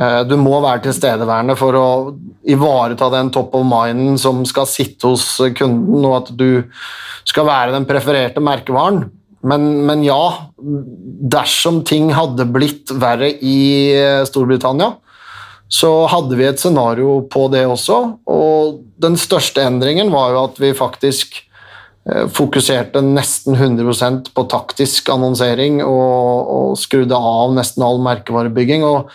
Eh, 0.00 0.22
du 0.24 0.38
må 0.40 0.56
være 0.64 0.86
tilstedeværende 0.88 1.58
for 1.60 1.76
å 1.76 1.88
ivareta 2.48 3.10
den 3.12 3.28
top 3.34 3.54
of 3.58 3.68
minden 3.68 4.16
som 4.20 4.40
skal 4.48 4.66
sitte 4.70 5.12
hos 5.12 5.36
kunden, 5.58 6.00
og 6.00 6.16
at 6.22 6.32
du 6.32 6.64
skal 7.28 7.48
være 7.50 7.76
den 7.76 7.88
prefererte 7.88 8.42
merkevaren. 8.44 9.04
Men, 9.44 9.84
men, 9.84 10.00
ja, 10.00 10.48
dersom 10.56 11.82
ting 11.84 12.08
hadde 12.16 12.46
blitt 12.48 12.88
verre 12.96 13.28
i 13.28 13.92
Storbritannia, 14.24 14.94
så 15.72 15.90
hadde 16.10 16.36
vi 16.38 16.46
et 16.46 16.60
scenario 16.60 17.22
på 17.30 17.46
det 17.52 17.64
også. 17.66 17.98
Og 18.30 18.80
den 19.00 19.16
største 19.20 19.64
endringen 19.64 20.12
var 20.12 20.34
jo 20.34 20.42
at 20.44 20.58
vi 20.62 20.72
faktisk 20.76 21.38
eh, 21.40 22.26
fokuserte 22.32 23.02
nesten 23.04 23.56
100% 23.56 24.32
på 24.36 24.44
taktisk 24.52 25.08
annonsering 25.14 25.80
og, 25.84 26.52
og 26.56 26.76
skrudde 26.80 27.16
av 27.16 27.54
nesten 27.56 27.86
all 27.86 28.02
merkevarebygging. 28.04 28.84
Og, 28.86 29.08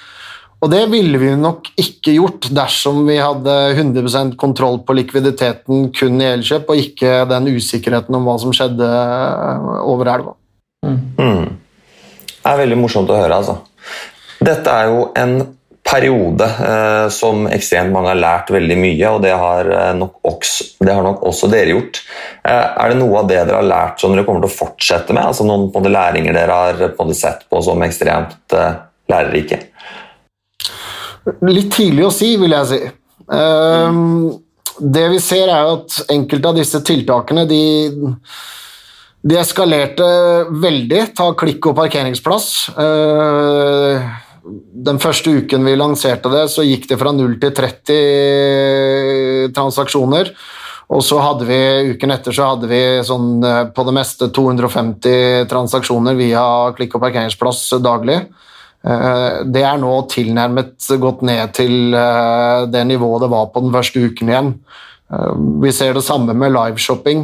og, 0.60 0.68
det 0.74 0.82
ville 0.92 1.22
vi 1.22 1.36
nok 1.40 1.70
ikke 1.80 2.18
gjort 2.18 2.50
dersom 2.56 3.06
vi 3.08 3.20
hadde 3.22 3.56
100% 3.78 4.36
kontroll 4.42 4.82
på 4.84 4.98
likviditeten 4.98 5.92
kun 5.96 6.20
i 6.20 6.32
Elkjøp, 6.34 6.74
og 6.74 6.82
ikke 6.82 7.24
den 7.30 7.54
usikkerheten 7.54 8.20
om 8.20 8.28
hva 8.28 8.40
som 8.42 8.56
skjedde 8.56 8.90
eh, 8.90 9.72
over 9.86 10.12
elva. 10.18 10.36
Mm. 10.84 11.00
Mm. 11.20 11.48
Det 12.40 12.52
er 12.52 12.62
veldig 12.66 12.82
morsomt 12.82 13.10
å 13.14 13.22
høre, 13.22 13.38
altså. 13.38 13.60
Dette 14.40 14.72
er 14.72 14.90
jo 14.90 15.08
en 15.20 15.40
periode 15.90 16.46
eh, 16.46 17.08
som 17.14 17.48
ekstremt 17.50 17.94
mange 17.94 18.12
har 18.12 18.20
lært 18.20 18.52
veldig 18.54 18.78
mye, 18.80 19.12
og 19.12 19.24
det 19.24 19.34
har, 19.34 19.70
eh, 19.74 19.94
nok 19.98 20.20
også, 20.30 20.68
det 20.86 20.94
har 20.94 21.06
nok 21.06 21.24
også 21.30 21.50
dere 21.52 21.74
gjort. 21.74 22.02
Eh, 22.44 22.68
er 22.84 22.92
det 22.92 23.00
noe 23.00 23.22
av 23.22 23.30
det 23.30 23.40
dere 23.40 23.58
har 23.58 23.70
lært 23.70 24.04
som 24.04 24.14
dere 24.14 24.26
kommer 24.28 24.44
til 24.46 24.52
å 24.52 24.58
fortsette 24.60 25.16
med? 25.16 25.24
Altså 25.26 25.48
Noen 25.48 25.70
på 25.74 25.82
læringer 25.86 26.36
dere 26.36 26.60
har 26.62 26.94
på 26.98 27.10
sett 27.18 27.48
på 27.50 27.64
som 27.66 27.82
ekstremt 27.86 28.56
eh, 28.58 28.78
lærerike? 29.10 29.64
Litt 31.46 31.74
tidlig 31.74 32.06
å 32.08 32.14
si, 32.14 32.36
vil 32.42 32.56
jeg 32.56 32.70
si. 32.70 32.80
Um, 33.30 34.30
det 34.80 35.10
vi 35.12 35.20
ser, 35.22 35.50
er 35.52 35.74
at 35.76 36.00
enkelte 36.10 36.50
av 36.50 36.58
disse 36.58 36.80
tiltakene 36.86 37.44
de, 37.50 37.64
de 39.22 39.38
eskalerte 39.38 40.08
veldig. 40.64 41.04
Ta 41.18 41.30
klikk 41.38 41.70
og 41.70 41.78
parkeringsplass. 41.82 42.50
Uh, 42.78 44.08
den 44.90 45.00
første 45.02 45.34
uken 45.42 45.68
vi 45.68 45.76
lanserte 45.78 46.32
det, 46.34 46.48
så 46.52 46.66
gikk 46.66 46.88
det 46.90 47.00
fra 47.02 47.14
0 47.16 47.38
til 47.42 47.54
30 47.56 49.54
transaksjoner. 49.56 50.34
Og 50.90 51.04
så 51.06 51.20
hadde 51.22 51.46
vi 51.46 51.60
uken 51.94 52.14
etter 52.16 52.34
så 52.34 52.54
hadde 52.54 52.70
vi 52.70 52.82
sånn 53.06 53.44
eh, 53.46 53.64
på 53.74 53.86
det 53.86 53.94
meste 53.94 54.32
250 54.34 55.46
transaksjoner 55.52 56.18
via 56.18 56.44
klikk 56.78 56.98
og 56.98 57.04
parkeringsplass 57.04 57.68
daglig. 57.86 58.18
Eh, 58.82 59.44
det 59.46 59.64
er 59.70 59.78
nå 59.78 59.92
tilnærmet 60.10 60.90
gått 61.02 61.22
ned 61.30 61.54
til 61.54 61.94
eh, 61.94 62.66
det 62.74 62.86
nivået 62.90 63.26
det 63.26 63.32
var 63.36 63.52
på 63.54 63.62
den 63.66 63.76
første 63.76 64.02
uken 64.02 64.34
igjen. 64.34 64.54
Vi 65.64 65.72
ser 65.74 65.96
det 65.98 66.04
samme 66.06 66.36
med 66.38 66.54
liveshopping. 66.54 67.24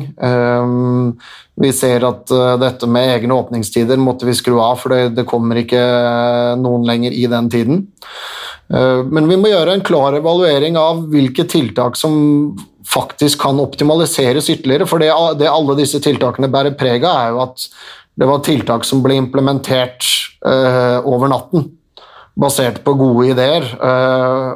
Vi 1.62 1.72
ser 1.74 2.06
at 2.08 2.32
uh, 2.34 2.56
dette 2.58 2.88
med 2.90 3.12
egne 3.14 3.36
åpningstider 3.38 4.00
måtte 4.02 4.26
vi 4.26 4.34
skru 4.36 4.58
av, 4.58 4.80
for 4.82 4.96
det, 5.14 5.28
kommer 5.30 5.62
ikke 5.62 5.84
noen 6.58 6.88
lenger 6.88 7.14
i 7.14 7.28
den 7.32 7.52
tiden. 7.54 7.84
Men 8.66 9.30
vi 9.30 9.38
må 9.38 9.52
gjøre 9.52 9.76
en 9.78 9.84
klar 9.86 10.16
evaluering 10.18 10.74
av 10.82 11.04
hvilke 11.12 11.44
tiltak 11.46 11.94
som 12.00 12.16
faktisk 12.90 13.44
kan 13.44 13.62
optimaliseres 13.62 14.50
ytterligere. 14.50 14.88
For 14.90 14.98
det 14.98 15.12
alle 15.52 15.76
disse 15.78 16.02
tiltakene 16.02 16.50
bærer 16.50 16.74
preg 16.74 17.06
av, 17.06 17.20
er 17.22 17.36
jo 17.36 17.44
at 17.44 17.68
det 18.18 18.30
var 18.32 18.42
tiltak 18.48 18.88
som 18.90 19.06
ble 19.06 19.20
implementert 19.22 20.10
over 20.42 21.30
natten 21.30 21.70
basert 22.36 22.82
på 22.84 22.96
gode 23.00 23.30
ideer. 23.32 23.68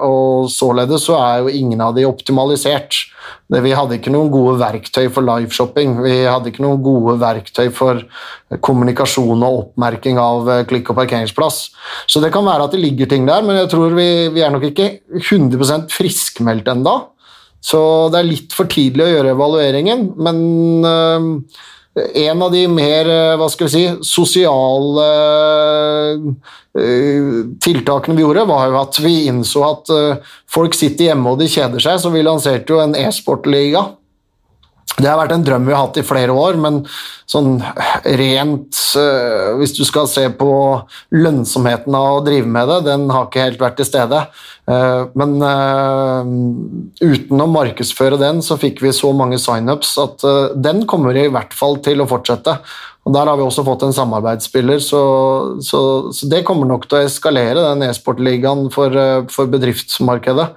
Og 0.05 0.49
således 0.51 1.07
så 1.07 1.15
er 1.19 1.43
jo 1.43 1.53
ingen 1.61 1.81
av 1.83 1.95
de 1.95 2.07
optimalisert. 2.07 3.05
Vi 3.49 3.71
hadde 3.73 3.97
ikke 3.97 4.11
noen 4.13 4.29
gode 4.29 4.59
verktøy 4.61 5.07
for 5.13 5.25
liveshopping. 5.25 5.95
Vi 6.03 6.15
hadde 6.27 6.51
ikke 6.51 6.61
noen 6.61 6.83
gode 6.85 7.15
verktøy 7.21 7.71
for 7.73 8.03
kommunikasjon 8.65 9.45
og 9.45 9.57
oppmerking 9.63 10.19
av 10.21 10.49
eh, 10.49 10.65
klikk- 10.69 10.91
og 10.93 10.99
parkeringsplass. 10.99 11.57
Så 12.09 12.21
det 12.21 12.29
kan 12.33 12.45
være 12.45 12.67
at 12.67 12.75
det 12.75 12.83
ligger 12.83 13.09
ting 13.09 13.25
der, 13.29 13.41
men 13.45 13.57
jeg 13.57 13.71
tror 13.73 13.95
vi, 13.97 14.09
vi 14.35 14.43
er 14.45 14.53
nok 14.53 14.67
ikke 14.69 14.91
100% 15.17 15.89
friskmeldt 15.93 16.69
ennå. 16.75 16.95
Så 17.61 17.81
det 18.13 18.21
er 18.21 18.29
litt 18.29 18.55
for 18.55 18.69
tidlig 18.71 19.07
å 19.07 19.11
gjøre 19.15 19.33
evalueringen, 19.35 20.05
men 20.21 20.39
øh, 20.87 21.27
en 21.97 22.41
av 22.41 22.51
de 22.53 22.65
mer 22.71 23.09
eh, 23.09 23.35
hva 23.39 23.47
skal 23.51 23.67
vi 23.67 23.73
si, 23.73 23.85
sosiale 24.05 25.07
eh, 26.77 27.45
tiltakene 27.63 28.17
vi 28.17 28.23
gjorde, 28.23 28.45
var 28.49 28.67
jo 28.69 28.77
at 28.81 28.99
vi 29.03 29.15
innså 29.29 29.63
at 29.67 29.93
eh, 29.95 30.35
folk 30.49 30.77
sitter 30.77 31.09
hjemme 31.09 31.33
og 31.33 31.41
de 31.41 31.49
kjeder 31.49 31.83
seg, 31.83 31.99
så 32.01 32.13
vi 32.13 32.23
lanserte 32.25 32.75
jo 32.75 32.81
en 32.83 32.95
e-sportliga 32.97 33.87
det 34.97 35.07
har 35.07 35.19
vært 35.19 35.35
en 35.35 35.45
drøm 35.45 35.67
vi 35.67 35.75
har 35.75 35.85
hatt 35.85 35.99
i 36.01 36.05
flere 36.05 36.33
år, 36.35 36.57
men 36.59 36.81
sånn 37.29 37.59
rent 38.19 38.79
uh, 38.97 39.55
Hvis 39.59 39.75
du 39.77 39.83
skal 39.87 40.09
se 40.09 40.25
på 40.33 40.49
lønnsomheten 41.13 41.95
av 41.95 42.17
å 42.17 42.23
drive 42.25 42.49
med 42.49 42.71
det, 42.71 42.79
den 42.89 43.05
har 43.13 43.27
ikke 43.27 43.45
helt 43.45 43.61
vært 43.61 43.77
til 43.79 43.89
stede. 43.89 44.23
Uh, 44.69 45.07
men 45.19 45.37
uh, 45.43 46.25
uten 47.03 47.45
å 47.45 47.49
markedsføre 47.53 48.19
den, 48.21 48.41
så 48.45 48.57
fikk 48.59 48.83
vi 48.85 48.95
så 48.95 49.13
mange 49.15 49.39
signups 49.41 49.95
at 50.01 50.25
den 50.57 50.85
kommer 50.89 51.17
i 51.17 51.29
hvert 51.31 51.55
fall 51.55 51.79
til 51.85 52.03
å 52.03 52.09
fortsette. 52.09 52.57
Og 53.07 53.15
Der 53.15 53.29
har 53.29 53.39
vi 53.39 53.45
også 53.45 53.63
fått 53.65 53.85
en 53.87 53.95
samarbeidsspiller, 53.95 54.81
så, 54.83 54.99
så, 55.65 55.79
så 56.13 56.27
det 56.29 56.43
kommer 56.45 56.67
nok 56.69 56.89
til 56.89 56.99
å 56.99 57.07
eskalere, 57.07 57.63
den 57.71 57.87
e-sportligaen 57.87 58.67
for, 58.73 58.93
for 59.33 59.49
bedriftsmarkedet. 59.49 60.49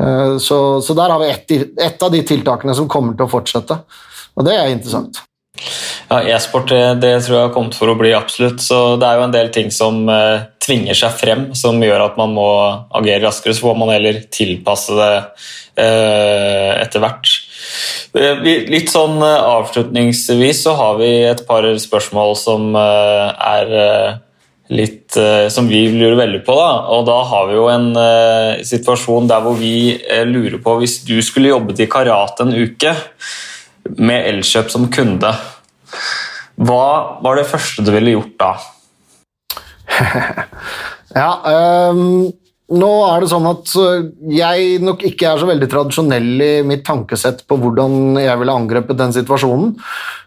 Eh, 0.00 0.38
så, 0.38 0.82
så, 0.82 0.94
der 0.94 1.10
har 1.10 1.20
vi 1.20 1.30
ett 1.30 1.50
et 1.80 2.02
av 2.02 2.12
de 2.12 2.22
tiltakene 2.26 2.74
som 2.76 2.88
kommer 2.88 3.16
til 3.16 3.26
å 3.26 3.32
fortsette, 3.32 3.82
og 4.36 4.46
det 4.46 4.56
er 4.56 4.72
interessant. 4.72 5.22
Ja, 6.10 6.22
E-sport 6.36 6.70
det 6.70 7.10
tror 7.22 7.36
jeg 7.36 7.44
har 7.44 7.52
kommet 7.54 7.76
for 7.76 7.90
å 7.90 7.96
bli 7.98 8.14
absolutt. 8.16 8.62
så 8.64 8.96
Det 8.96 9.06
er 9.06 9.18
jo 9.18 9.26
en 9.26 9.34
del 9.34 9.50
ting 9.54 9.68
som 9.74 10.08
eh, 10.08 10.46
tvinger 10.62 10.96
seg 10.96 11.18
frem, 11.18 11.42
som 11.58 11.78
gjør 11.82 12.06
at 12.06 12.16
man 12.18 12.32
må 12.34 12.48
agere 12.96 13.26
raskere. 13.26 13.54
Så 13.54 13.66
får 13.66 13.76
man 13.78 13.92
heller 13.92 14.22
tilpasse 14.32 14.96
det 14.96 15.12
eh, 15.84 16.72
etter 16.80 17.04
hvert. 17.04 17.34
Uh, 18.16 18.40
litt 18.72 18.90
sånn 18.90 19.20
avslutningsvis 19.22 20.64
så 20.64 20.72
har 20.78 20.96
vi 20.98 21.10
et 21.28 21.44
par 21.46 21.66
spørsmål 21.78 22.34
som 22.40 22.72
er 22.74 23.74
litt 24.70 25.18
uh, 25.18 25.48
som 25.50 25.68
vi 25.68 25.82
lurer 25.90 26.16
veldig 26.18 26.42
på. 26.46 26.54
Da. 26.56 26.70
Og 26.94 27.04
da 27.08 27.18
har 27.26 27.48
vi 27.50 27.58
jo 27.58 27.66
en 27.72 27.90
uh, 27.96 28.62
situasjon 28.66 29.30
der 29.30 29.42
hvor 29.44 29.58
vi 29.58 29.74
uh, 29.98 30.24
lurer 30.28 30.60
på 30.62 30.76
Hvis 30.80 31.00
du 31.06 31.18
skulle 31.24 31.52
jobbet 31.52 31.82
i 31.82 31.88
Karat 31.90 32.42
en 32.44 32.54
uke 32.54 32.94
med 33.98 34.28
Elkjøp 34.28 34.68
som 34.70 34.86
kunde, 34.92 35.32
hva 36.60 36.90
var 37.24 37.40
det 37.40 37.48
første 37.48 37.82
du 37.82 37.90
ville 37.94 38.12
gjort 38.14 38.36
da? 38.38 38.50
ja, 41.18 41.30
um, 41.90 42.28
nå 42.70 42.90
er 43.08 43.24
det 43.24 43.30
sånn 43.32 43.48
at 43.50 43.72
jeg 44.30 44.76
nok 44.84 45.02
ikke 45.08 45.32
er 45.32 45.40
så 45.40 45.48
veldig 45.48 45.68
tradisjonell 45.72 46.44
i 46.44 46.50
mitt 46.68 46.84
tankesett 46.86 47.42
på 47.48 47.58
hvordan 47.58 48.20
jeg 48.20 48.38
ville 48.38 48.54
angrepet 48.60 49.00
den 49.00 49.16
situasjonen. 49.16 49.72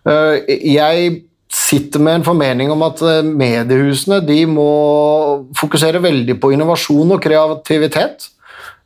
Jeg 0.03 1.13
sitter 1.53 2.01
med 2.01 2.19
en 2.19 2.25
formening 2.25 2.71
om 2.73 2.83
at 2.85 3.01
eh, 3.05 3.21
mediehusene 3.25 4.21
de 4.25 4.39
må 4.49 4.69
fokusere 5.57 6.01
veldig 6.03 6.39
på 6.41 6.53
innovasjon 6.55 7.13
og 7.13 7.21
kreativitet. 7.23 8.29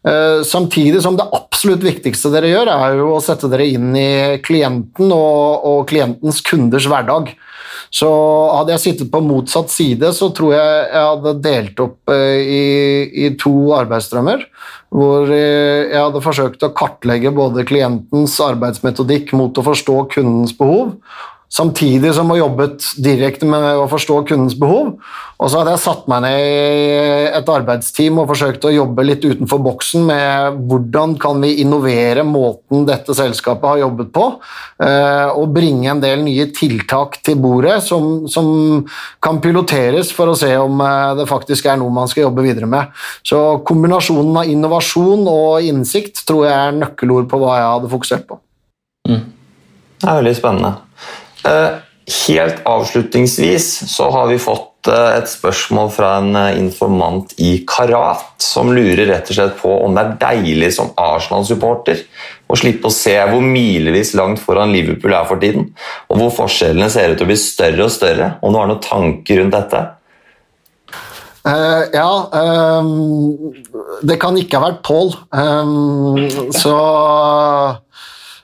Eh, 0.07 0.43
samtidig 0.47 1.01
som 1.03 1.17
det 1.17 1.29
absolutt 1.35 1.85
viktigste 1.85 2.31
dere 2.33 2.51
gjør, 2.51 2.71
er 2.73 2.97
jo 2.99 3.11
å 3.15 3.23
sette 3.23 3.49
dere 3.51 3.69
inn 3.71 3.95
i 3.97 4.39
klienten 4.43 5.13
og, 5.15 5.67
og 5.67 5.85
klientens 5.89 6.43
kunders 6.45 6.89
hverdag. 6.91 7.31
Så 7.93 8.09
hadde 8.51 8.73
jeg 8.73 8.83
sittet 8.83 9.11
på 9.13 9.23
motsatt 9.23 9.71
side, 9.71 10.09
så 10.11 10.27
tror 10.35 10.57
jeg 10.57 10.71
jeg 10.91 11.05
hadde 11.07 11.33
delt 11.45 11.79
opp 11.85 12.11
eh, 12.11 12.41
i, 12.43 12.65
i 13.27 13.31
to 13.39 13.55
arbeidsstrømmer. 13.77 14.43
Hvor 14.91 15.31
jeg 15.31 15.95
hadde 15.95 16.23
forsøkt 16.23 16.61
å 16.63 16.71
kartlegge 16.75 17.33
både 17.35 17.65
klientens 17.67 18.37
arbeidsmetodikk 18.43 19.33
mot 19.35 19.55
å 19.59 19.65
forstå 19.65 19.97
kundens 20.13 20.55
behov, 20.55 20.93
samtidig 21.53 22.11
som 22.15 22.31
å 22.31 22.37
jobbet 22.37 22.83
direkte 22.99 23.47
med 23.47 23.63
å 23.79 23.87
forstå 23.89 24.19
kundens 24.27 24.55
behov. 24.59 24.97
Og 25.37 25.51
så 25.51 25.59
hadde 25.59 25.75
jeg 25.75 25.83
satt 25.83 26.07
meg 26.09 26.23
ned 26.25 26.35
i 26.41 27.27
et 27.37 27.49
arbeidsteam 27.53 28.17
og 28.19 28.31
forsøkt 28.31 28.65
å 28.65 28.73
jobbe 28.73 29.05
litt 29.05 29.23
utenfor 29.23 29.61
boksen 29.63 30.07
med 30.09 30.57
hvordan 30.67 31.13
kan 31.21 31.37
vi 31.43 31.53
innovere 31.61 32.23
måten 32.25 32.87
dette 32.89 33.13
selskapet 33.15 33.69
har 33.69 33.83
jobbet 33.83 34.09
på, 34.15 34.25
eh, 34.81 35.29
og 35.29 35.53
bringe 35.53 35.91
en 35.93 36.01
del 36.01 36.23
nye 36.25 36.47
tiltak 36.57 37.19
til 37.25 37.37
bordet 37.43 37.77
som, 37.85 38.25
som 38.25 38.81
kan 39.23 39.37
piloteres 39.43 40.09
for 40.15 40.33
å 40.33 40.37
se 40.37 40.49
om 40.57 40.81
eh, 40.81 41.13
det 41.21 41.29
faktisk 41.29 41.69
er 41.69 41.77
noe 41.79 41.93
man 41.93 42.09
skal 42.09 42.27
jobbe 42.27 42.47
videre 42.47 42.69
med. 42.69 42.89
Så 43.21 43.61
kombinasjonen 43.67 44.41
av 44.41 44.49
innovasjon 44.49 45.29
og 45.29 45.69
innsikt 45.69 46.25
tror 46.25 46.47
jeg 46.49 46.57
er 46.57 46.81
nøkkelord 46.81 47.29
på 47.29 47.39
hva 47.43 47.61
jeg 47.61 47.71
hadde 47.75 47.93
fokusert 47.93 48.27
på. 48.27 48.41
Mm. 49.07 49.23
Det 50.01 50.09
er 50.09 50.21
veldig 50.23 50.37
spennende. 50.37 50.75
Eh, 51.47 51.69
helt 52.27 52.61
avslutningsvis 52.65 53.89
så 53.95 54.09
har 54.11 54.27
vi 54.27 54.39
fått 54.39 54.87
eh, 54.91 55.17
et 55.17 55.29
spørsmål 55.31 55.89
fra 55.91 56.13
en 56.21 56.35
eh, 56.35 56.59
informant 56.59 57.33
i 57.43 57.57
Karat 57.67 58.43
som 58.43 58.71
lurer 58.75 59.05
rett 59.09 59.31
og 59.31 59.37
slett 59.37 59.57
på 59.59 59.73
om 59.83 59.95
det 59.95 60.03
er 60.03 60.15
deilig 60.21 60.71
som 60.77 60.93
Arsenal-supporter 60.99 62.05
å 62.47 62.57
slippe 62.59 62.87
å 62.87 62.95
se 62.95 63.15
hvor 63.29 63.43
milevis 63.43 64.13
langt 64.17 64.41
foran 64.43 64.71
Liverpool 64.75 65.15
er 65.15 65.27
for 65.27 65.41
tiden, 65.41 65.69
og 66.07 66.21
hvor 66.21 66.33
forskjellene 66.41 66.89
ser 66.91 67.11
ut 67.11 67.19
til 67.19 67.27
å 67.27 67.31
bli 67.31 67.39
større 67.41 67.87
og 67.87 67.93
større. 67.93 68.33
Om 68.41 68.53
du 68.53 68.59
har 68.61 68.71
noen 68.71 68.83
tanker 68.83 69.41
rundt 69.41 69.57
dette? 69.57 69.83
Uh, 71.47 71.83
ja 71.93 72.09
um, 72.81 73.53
Det 74.03 74.17
kan 74.19 74.35
ikke 74.35 74.59
ha 74.59 74.65
vært 74.65 74.81
Paul. 74.83 75.13
Um, 75.31 76.25
så 76.55 76.75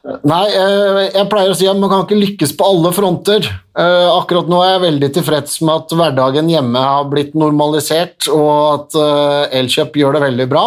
Nei, 0.04 0.48
eh, 0.52 0.98
jeg 1.16 1.30
pleier 1.32 1.54
å 1.54 1.56
si 1.56 1.68
at 1.70 1.78
man 1.80 1.88
kan 1.88 2.02
ikke 2.04 2.20
lykkes 2.20 2.52
på 2.60 2.68
alle 2.68 2.90
fronter. 2.92 3.46
Eh, 3.48 4.10
akkurat 4.12 4.50
nå 4.52 4.60
er 4.60 4.74
jeg 4.74 4.84
veldig 4.84 5.10
tilfreds 5.16 5.62
med 5.64 5.74
at 5.78 5.96
hverdagen 5.96 6.50
hjemme 6.52 6.82
har 6.84 7.08
blitt 7.12 7.32
normalisert, 7.40 8.28
og 8.28 8.52
at 8.74 8.98
eh, 9.00 9.60
Elkjøp 9.62 9.96
gjør 10.02 10.18
det 10.18 10.26
veldig 10.26 10.48
bra. 10.52 10.66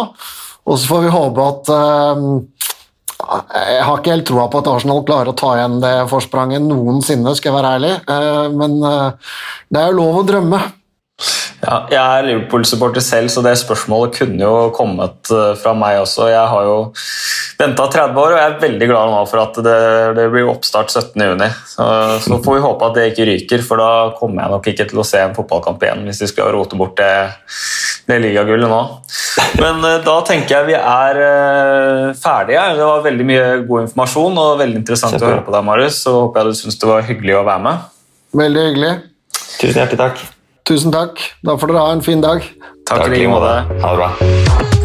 Og 0.65 0.79
så 0.79 0.89
får 0.89 1.05
vi 1.05 1.13
håpe 1.13 1.43
at 1.47 1.69
Jeg 3.27 3.83
har 3.87 3.99
ikke 4.01 4.11
helt 4.11 4.27
troa 4.27 4.47
på 4.51 4.59
at 4.59 4.67
Arsenal 4.71 5.05
klarer 5.05 5.31
å 5.31 5.37
ta 5.37 5.53
igjen 5.55 5.77
det 5.81 5.93
forspranget 6.11 6.65
noensinne, 6.65 7.31
skal 7.37 7.49
jeg 7.49 7.55
være 7.55 7.71
ærlig, 7.77 7.93
men 8.53 8.75
det 8.83 9.79
er 9.79 9.87
jo 9.87 9.97
lov 9.97 10.19
å 10.19 10.25
drømme. 10.27 10.59
Ja, 11.67 11.77
jeg 11.89 11.97
er 11.97 12.27
Liverpool-supporter 12.27 13.01
selv, 13.01 13.31
så 13.33 13.41
det 13.41 13.55
spørsmålet 13.57 14.19
kunne 14.19 14.43
jo 14.43 14.67
kommet 14.75 15.31
eh, 15.33 15.55
fra 15.57 15.73
meg 15.75 16.03
også. 16.03 16.27
Jeg 16.29 16.45
har 16.51 16.67
jo 16.67 16.75
venta 17.57 17.87
30 17.95 18.21
år, 18.21 18.35
og 18.35 18.37
jeg 18.37 18.51
er 18.51 18.59
veldig 18.61 18.89
glad 18.91 19.13
nå 19.15 19.23
for 19.31 19.41
at 19.41 19.57
det, 19.65 19.79
det 20.19 20.27
blir 20.33 20.51
oppstart 20.51 20.93
17.6. 20.93 21.57
Så, 21.73 21.87
så 22.27 22.37
får 22.45 22.59
vi 22.59 22.63
håpe 22.67 22.91
at 22.91 22.99
det 22.99 23.07
ikke 23.09 23.27
ryker, 23.31 23.65
for 23.65 23.81
da 23.81 23.89
kommer 24.19 24.43
jeg 24.45 24.53
nok 24.53 24.69
ikke 24.71 24.87
til 24.93 25.01
å 25.01 25.07
se 25.07 25.23
en 25.23 25.35
fotballkamp 25.37 25.81
igjen 25.87 26.05
hvis 26.05 26.21
de 26.21 26.29
skal 26.29 26.53
rote 26.53 26.77
bort 26.77 26.95
det, 27.01 27.09
det 28.07 28.21
ligagullet 28.21 28.69
nå. 28.69 28.81
Men 29.57 29.81
uh, 29.81 29.97
da 30.05 30.15
tenker 30.29 30.59
jeg 30.59 30.69
vi 30.69 30.77
er 30.77 31.21
uh, 31.23 32.13
ferdige. 32.21 32.69
Det 32.77 32.85
var 32.85 33.05
veldig 33.09 33.29
mye 33.33 33.43
god 33.65 33.87
informasjon 33.87 34.41
og 34.45 34.61
veldig 34.61 34.83
interessant 34.85 35.17
å 35.17 35.25
høre 35.25 35.43
på 35.43 35.57
deg, 35.57 35.67
Marius. 35.73 36.03
Så 36.05 36.13
håper 36.21 36.45
jeg 36.45 36.53
du 36.53 36.61
syns 36.61 36.81
det 36.85 36.93
var 36.93 37.05
hyggelig 37.09 37.39
å 37.41 37.45
være 37.49 37.65
med. 37.65 37.93
Veldig 38.45 38.71
hyggelig. 38.71 38.97
Tusen 39.57 39.79
hjertelig 39.81 40.03
takk. 40.05 40.27
Tusen 40.67 40.91
takk. 40.91 41.21
Da 41.47 41.55
får 41.55 41.71
dere 41.71 41.85
ha 41.85 41.93
en 41.95 42.03
fin 42.03 42.23
dag. 42.23 42.43
Takk 42.89 43.07
i 43.07 43.13
like 43.15 43.31
måte. 43.31 43.53
Ha 43.83 43.93
det 43.93 44.01
bra. 44.03 44.76